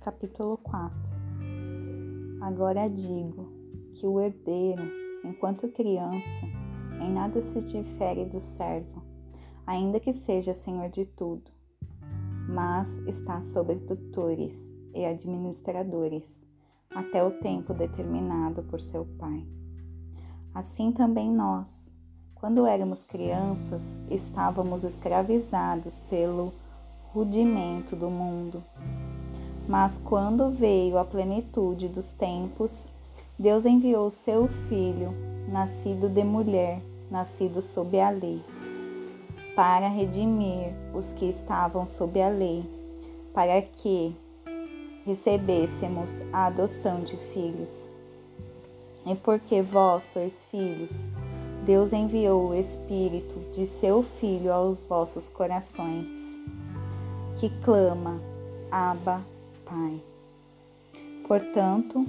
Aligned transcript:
Capítulo 0.00 0.56
4 0.64 1.14
Agora 2.40 2.90
digo 2.90 3.48
que 3.94 4.04
o 4.04 4.18
herdeiro, 4.18 4.82
enquanto 5.24 5.68
criança, 5.68 6.44
em 7.00 7.12
nada 7.12 7.40
se 7.40 7.60
difere 7.60 8.24
do 8.24 8.40
servo, 8.40 9.00
ainda 9.64 10.00
que 10.00 10.12
seja 10.12 10.52
senhor 10.52 10.88
de 10.88 11.04
tudo, 11.04 11.52
mas 12.48 12.98
está 13.06 13.40
sobre 13.40 13.76
tutores 13.76 14.74
e 14.92 15.04
administradores, 15.04 16.44
até 16.90 17.22
o 17.22 17.38
tempo 17.38 17.72
determinado 17.72 18.64
por 18.64 18.80
seu 18.80 19.04
pai. 19.20 19.46
Assim 20.52 20.90
também 20.90 21.30
nós, 21.30 21.92
quando 22.34 22.66
éramos 22.66 23.04
crianças, 23.04 23.96
estávamos 24.10 24.82
escravizados 24.82 26.00
pelo 26.10 26.52
rudimento 27.12 27.94
do 27.94 28.10
mundo. 28.10 28.64
Mas 29.68 29.98
quando 29.98 30.50
veio 30.50 30.96
a 30.96 31.04
plenitude 31.04 31.88
dos 31.88 32.10
tempos, 32.10 32.88
Deus 33.38 33.66
enviou 33.66 34.08
seu 34.08 34.48
Filho, 34.68 35.14
nascido 35.46 36.08
de 36.08 36.24
mulher, 36.24 36.80
nascido 37.10 37.60
sob 37.60 38.00
a 38.00 38.08
lei, 38.08 38.42
para 39.54 39.88
redimir 39.88 40.72
os 40.94 41.12
que 41.12 41.26
estavam 41.26 41.86
sob 41.86 42.20
a 42.20 42.30
lei, 42.30 42.64
para 43.34 43.60
que 43.60 44.16
recebêssemos 45.04 46.22
a 46.32 46.46
adoção 46.46 47.02
de 47.02 47.16
filhos. 47.16 47.90
E 49.04 49.14
porque 49.14 49.60
vós 49.60 50.04
sois 50.04 50.46
filhos, 50.46 51.10
Deus 51.66 51.92
enviou 51.92 52.48
o 52.48 52.54
Espírito 52.54 53.38
de 53.52 53.66
seu 53.66 54.02
Filho 54.02 54.50
aos 54.50 54.82
vossos 54.82 55.28
corações 55.28 56.16
que 57.36 57.50
clama, 57.62 58.20
Abba, 58.70 59.22
Pai. 59.68 60.02
Portanto, 61.26 62.06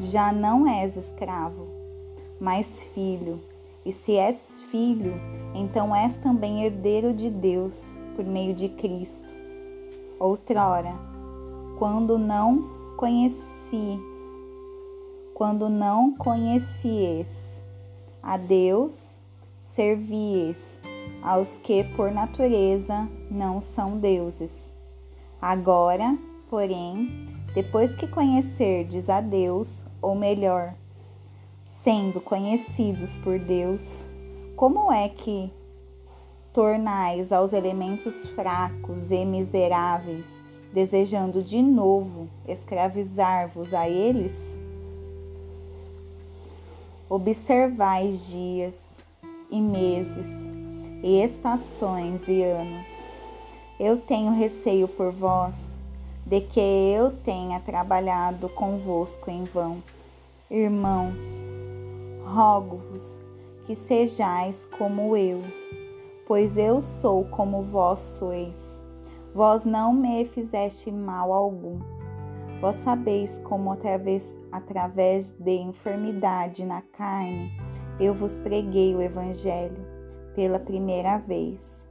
já 0.00 0.32
não 0.32 0.66
és 0.66 0.96
escravo, 0.96 1.66
mas 2.40 2.84
filho, 2.94 3.38
e 3.84 3.92
se 3.92 4.16
és 4.16 4.62
filho, 4.70 5.12
então 5.54 5.94
és 5.94 6.16
também 6.16 6.64
herdeiro 6.64 7.12
de 7.12 7.28
Deus 7.28 7.94
por 8.16 8.24
meio 8.24 8.54
de 8.54 8.70
Cristo. 8.70 9.28
Outrora, 10.18 10.94
quando 11.78 12.18
não 12.18 12.94
conheci, 12.96 14.00
quando 15.34 15.68
não 15.68 16.14
conhecies 16.16 17.62
a 18.22 18.36
Deus, 18.36 19.20
servies 19.60 20.80
aos 21.22 21.58
que 21.58 21.84
por 21.84 22.10
natureza 22.10 23.08
não 23.30 23.60
são 23.60 23.98
deuses. 23.98 24.74
Agora, 25.40 26.18
porém, 26.50 27.26
depois 27.54 27.94
que 27.94 28.08
conhecerdes 28.08 29.08
a 29.08 29.20
Deus, 29.20 29.84
ou 30.02 30.16
melhor, 30.16 30.74
sendo 31.84 32.20
conhecidos 32.20 33.14
por 33.14 33.38
Deus, 33.38 34.04
como 34.56 34.92
é 34.92 35.08
que 35.08 35.52
tornais 36.52 37.30
aos 37.30 37.52
elementos 37.52 38.26
fracos 38.34 39.12
e 39.12 39.24
miseráveis, 39.24 40.40
desejando 40.74 41.40
de 41.40 41.62
novo 41.62 42.28
escravizar-vos 42.48 43.72
a 43.72 43.88
eles? 43.88 44.58
Observais 47.08 48.26
dias 48.26 49.06
e 49.50 49.60
meses, 49.60 50.48
e 51.02 51.22
estações 51.22 52.26
e 52.28 52.42
anos. 52.42 53.04
Eu 53.78 53.96
tenho 53.96 54.32
receio 54.32 54.86
por 54.86 55.10
vós, 55.10 55.80
de 56.26 56.40
que 56.40 56.60
eu 56.60 57.10
tenha 57.10 57.60
trabalhado 57.60 58.48
convosco 58.48 59.30
em 59.30 59.44
vão. 59.44 59.82
Irmãos, 60.50 61.42
rogo-vos 62.24 63.20
que 63.64 63.74
sejais 63.74 64.66
como 64.78 65.16
eu, 65.16 65.42
pois 66.26 66.56
eu 66.56 66.80
sou 66.80 67.24
como 67.24 67.62
vós 67.62 68.00
sois. 68.00 68.82
Vós 69.34 69.64
não 69.64 69.92
me 69.92 70.24
fizeste 70.24 70.90
mal 70.90 71.32
algum. 71.32 71.78
Vós 72.60 72.76
sabeis 72.76 73.38
como 73.38 73.72
através, 73.72 74.36
através 74.52 75.32
de 75.32 75.56
enfermidade 75.56 76.64
na 76.64 76.82
carne 76.82 77.50
eu 78.00 78.14
vos 78.14 78.38
preguei 78.38 78.94
o 78.94 79.02
Evangelho 79.02 79.86
pela 80.34 80.58
primeira 80.58 81.18
vez. 81.18 81.86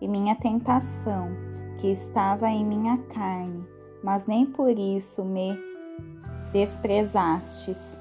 E 0.00 0.06
minha 0.06 0.36
tentação, 0.36 1.28
que 1.80 1.88
estava 1.88 2.48
em 2.48 2.64
minha 2.64 2.98
carne, 3.12 3.66
mas 4.02 4.26
nem 4.26 4.46
por 4.46 4.78
isso 4.78 5.24
me 5.24 5.58
desprezastes, 6.52 7.98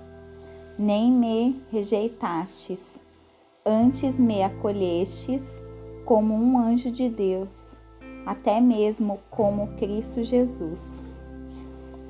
nem 0.78 1.12
me 1.12 1.62
rejeitastes, 1.72 3.02
antes 3.66 4.20
me 4.20 4.44
acolhestes 4.44 5.62
como 6.06 6.34
um 6.34 6.58
anjo 6.58 6.92
de 6.92 7.10
Deus, 7.10 7.76
até 8.26 8.60
mesmo 8.60 9.20
como 9.30 9.76
Cristo 9.78 10.24
Jesus. 10.24 11.04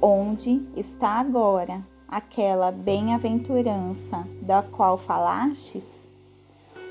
Onde 0.01 0.65
está 0.75 1.19
agora 1.19 1.85
aquela 2.07 2.71
bem-aventurança 2.71 4.25
da 4.41 4.63
qual 4.63 4.97
falastes? 4.97 6.09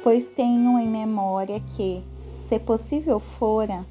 pois 0.03 0.29
tenho 0.29 0.79
em 0.79 0.89
memória 0.89 1.61
que, 1.61 2.03
se 2.39 2.59
possível 2.59 3.19
fora, 3.19 3.85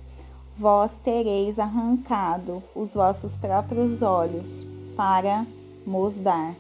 vós 0.58 0.98
tereis 1.04 1.60
arrancado 1.60 2.64
os 2.76 2.96
vossos 2.96 3.36
próprios 3.36 4.02
olhos 4.02 4.66
para 4.96 5.46
mos 5.86 6.18
dar. 6.18 6.56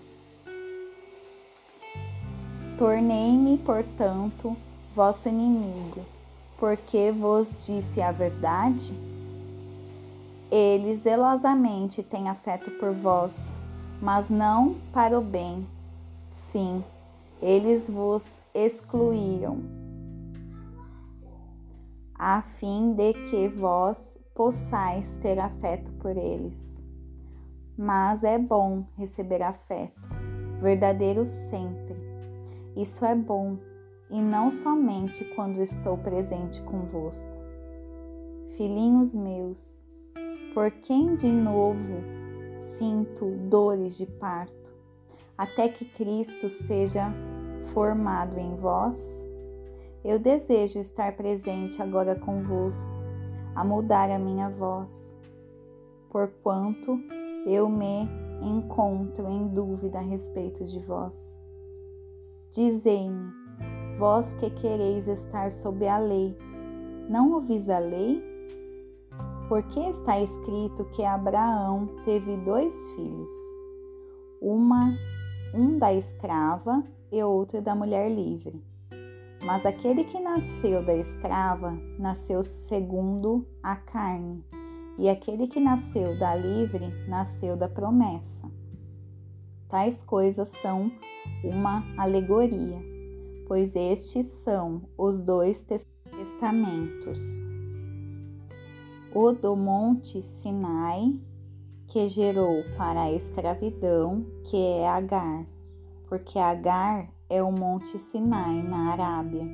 Tornei-me, 2.77 3.57
portanto, 3.57 4.55
vosso 4.95 5.27
inimigo, 5.27 6.01
porque 6.59 7.11
vos 7.11 7.65
disse 7.65 7.99
a 7.99 8.11
verdade? 8.11 8.93
Eles 10.51 10.99
zelosamente 10.99 12.03
têm 12.03 12.29
afeto 12.29 12.69
por 12.71 12.93
vós, 12.93 13.51
mas 13.99 14.29
não 14.29 14.75
para 14.93 15.17
o 15.17 15.21
bem. 15.23 15.65
Sim, 16.29 16.83
eles 17.41 17.89
vos 17.89 18.39
excluíram, 18.53 19.57
a 22.17 22.41
fim 22.41 22.93
de 22.93 23.13
que 23.13 23.47
vós 23.47 24.19
possais 24.33 25.17
ter 25.21 25.39
afeto 25.39 25.91
por 25.93 26.15
eles. 26.15 26.83
Mas 27.77 28.23
é 28.23 28.37
bom 28.37 28.85
receber 28.97 29.41
afeto, 29.41 30.09
verdadeiro 30.61 31.25
sempre. 31.25 31.95
Isso 32.75 33.05
é 33.05 33.15
bom, 33.15 33.57
e 34.09 34.21
não 34.21 34.49
somente 34.49 35.23
quando 35.35 35.61
estou 35.61 35.97
presente 35.97 36.61
convosco. 36.63 37.31
Filhinhos 38.55 39.13
meus, 39.13 39.85
por 40.53 40.71
quem 40.71 41.15
de 41.15 41.27
novo 41.27 42.01
sinto 42.55 43.31
dores 43.49 43.97
de 43.97 44.05
parto? 44.05 44.67
até 45.37 45.69
que 45.69 45.85
Cristo 45.85 46.49
seja 46.49 47.13
formado 47.73 48.39
em 48.39 48.55
vós? 48.55 49.27
Eu 50.07 50.17
desejo 50.17 50.79
estar 50.79 51.17
presente 51.17 51.81
agora 51.81 52.15
convosco, 52.15 52.89
a 53.53 53.65
mudar 53.65 54.09
a 54.09 54.17
minha 54.17 54.49
voz, 54.49 55.17
porquanto 56.09 56.97
eu 57.45 57.67
me 57.67 58.07
encontro 58.41 59.27
em 59.27 59.49
dúvida 59.49 59.99
a 59.99 60.01
respeito 60.01 60.63
de 60.63 60.79
vós. 60.79 61.37
Dizei-me, 62.51 63.33
vós 63.99 64.33
que 64.35 64.49
quereis 64.49 65.09
estar 65.09 65.51
sob 65.51 65.85
a 65.85 65.97
lei, 65.97 66.37
não 67.09 67.33
ouvis 67.33 67.67
a 67.67 67.79
lei? 67.79 68.23
Porque 69.49 69.81
está 69.81 70.21
escrito 70.21 70.85
que 70.85 71.03
Abraão 71.03 71.85
teve 72.05 72.37
dois 72.37 72.73
filhos, 72.91 73.31
uma 74.41 74.97
um 75.53 75.77
da 75.77 75.93
escrava 75.93 76.81
e 77.11 77.21
outro 77.21 77.61
da 77.61 77.75
mulher 77.75 78.09
livre. 78.09 78.63
Mas 79.47 79.65
aquele 79.65 80.03
que 80.03 80.19
nasceu 80.19 80.83
da 80.83 80.93
escrava 80.93 81.71
nasceu 81.97 82.43
segundo 82.43 83.47
a 83.63 83.77
carne, 83.77 84.43
e 84.97 85.07
aquele 85.07 85.47
que 85.47 85.57
nasceu 85.57 86.19
da 86.19 86.35
livre 86.35 86.85
nasceu 87.07 87.55
da 87.55 87.69
promessa. 87.69 88.51
Tais 89.69 90.03
coisas 90.03 90.49
são 90.49 90.91
uma 91.45 91.81
alegoria, 91.97 92.77
pois 93.47 93.73
estes 93.73 94.25
são 94.25 94.81
os 94.97 95.21
dois 95.21 95.65
testamentos. 96.11 97.21
O 99.15 99.31
do 99.31 99.55
Monte 99.55 100.21
Sinai 100.21 101.21
que 101.87 102.09
gerou 102.09 102.65
para 102.77 103.03
a 103.03 103.13
escravidão, 103.13 104.25
que 104.43 104.57
é 104.57 104.89
Agar, 104.89 105.45
porque 106.09 106.37
Agar 106.37 107.15
é 107.29 107.41
o 107.43 107.51
Monte 107.51 107.99
Sinai, 107.99 108.61
na 108.61 108.91
Arábia, 108.91 109.45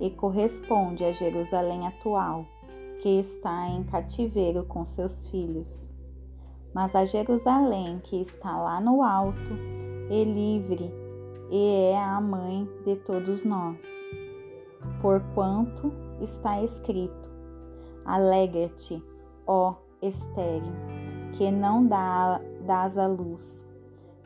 e 0.00 0.10
corresponde 0.10 1.04
a 1.04 1.12
Jerusalém 1.12 1.86
atual, 1.86 2.46
que 3.00 3.08
está 3.20 3.68
em 3.68 3.82
cativeiro 3.84 4.64
com 4.64 4.84
seus 4.84 5.28
filhos. 5.28 5.90
Mas 6.74 6.94
a 6.94 7.04
Jerusalém 7.04 8.00
que 8.04 8.20
está 8.20 8.56
lá 8.56 8.80
no 8.80 9.02
alto 9.02 9.54
é 10.10 10.24
livre 10.24 10.92
e 11.50 11.92
é 11.92 11.98
a 11.98 12.20
mãe 12.20 12.68
de 12.84 12.96
todos 12.96 13.44
nós. 13.44 14.04
Porquanto 15.02 15.92
está 16.20 16.62
escrito: 16.62 17.30
Alegra-te, 18.04 19.02
ó 19.46 19.74
estéril, 20.00 20.72
que 21.32 21.50
não 21.50 21.86
dá, 21.86 22.40
dás 22.64 22.96
a 22.96 23.06
luz. 23.06 23.66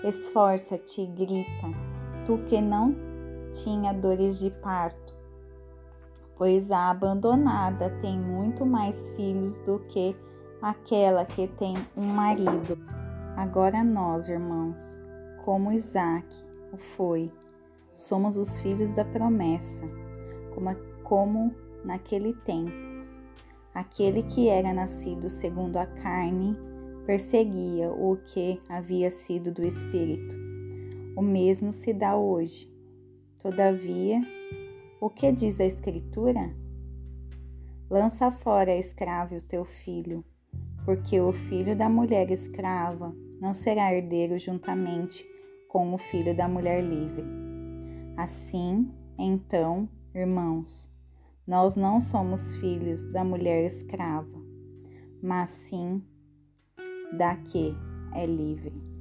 Esforça-te, 0.02 1.06
grita, 1.06 1.68
tu 2.26 2.38
que 2.46 2.60
não 2.60 2.94
tinha 3.52 3.92
dores 3.92 4.38
de 4.38 4.50
parto, 4.50 5.14
pois 6.36 6.70
a 6.70 6.90
abandonada 6.90 7.90
tem 8.00 8.18
muito 8.18 8.66
mais 8.66 9.08
filhos 9.10 9.58
do 9.60 9.78
que 9.80 10.16
aquela 10.60 11.24
que 11.24 11.46
tem 11.46 11.74
um 11.96 12.06
marido. 12.06 12.78
Agora 13.36 13.82
nós, 13.84 14.28
irmãos, 14.28 14.98
como 15.44 15.72
Isaac 15.72 16.26
o 16.72 16.76
foi, 16.76 17.30
somos 17.94 18.36
os 18.36 18.58
filhos 18.58 18.90
da 18.90 19.04
promessa, 19.04 19.84
como, 20.54 20.74
como 21.02 21.54
naquele 21.84 22.32
tempo. 22.32 22.72
Aquele 23.74 24.22
que 24.22 24.48
era 24.48 24.72
nascido 24.72 25.28
segundo 25.28 25.76
a 25.76 25.86
carne 25.86 26.56
perseguia 27.06 27.90
o 27.90 28.16
que 28.16 28.60
havia 28.68 29.10
sido 29.10 29.52
do 29.52 29.64
Espírito. 29.64 30.43
O 31.16 31.22
mesmo 31.22 31.72
se 31.72 31.92
dá 31.92 32.16
hoje. 32.16 32.72
Todavia, 33.38 34.20
o 35.00 35.08
que 35.08 35.30
diz 35.30 35.60
a 35.60 35.64
Escritura? 35.64 36.54
Lança 37.88 38.32
fora 38.32 38.72
a 38.72 38.76
escrava 38.76 39.36
o 39.36 39.42
teu 39.42 39.64
filho, 39.64 40.24
porque 40.84 41.20
o 41.20 41.32
filho 41.32 41.76
da 41.76 41.88
mulher 41.88 42.30
escrava 42.30 43.14
não 43.40 43.54
será 43.54 43.94
herdeiro 43.94 44.38
juntamente 44.38 45.24
com 45.68 45.92
o 45.94 45.98
filho 45.98 46.34
da 46.34 46.48
mulher 46.48 46.82
livre. 46.82 47.24
Assim, 48.16 48.90
então, 49.18 49.88
irmãos, 50.14 50.90
nós 51.46 51.76
não 51.76 52.00
somos 52.00 52.54
filhos 52.56 53.06
da 53.12 53.22
mulher 53.22 53.66
escrava, 53.66 54.42
mas 55.22 55.50
sim 55.50 56.02
da 57.16 57.36
que 57.36 57.76
é 58.14 58.24
livre. 58.24 58.93